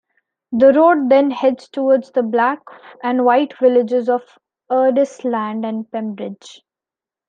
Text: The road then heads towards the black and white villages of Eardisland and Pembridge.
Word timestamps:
The 0.51 0.73
road 0.73 1.09
then 1.09 1.29
heads 1.29 1.69
towards 1.69 2.09
the 2.09 2.23
black 2.23 2.57
and 3.03 3.23
white 3.23 3.55
villages 3.59 4.09
of 4.09 4.23
Eardisland 4.71 5.63
and 5.63 5.91
Pembridge. 5.91 6.63